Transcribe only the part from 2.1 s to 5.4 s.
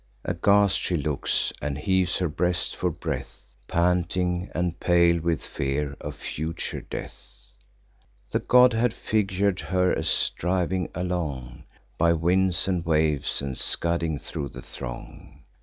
her breast for breath, Panting, and pale